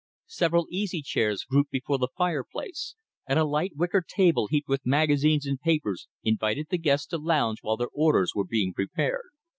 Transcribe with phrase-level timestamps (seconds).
[0.33, 2.95] Several easy chairs grouped before the fireplace,
[3.27, 7.59] and a light wicker table heaped with magazines and papers invited the guests to lounge
[7.61, 9.29] while their orders were being prepared.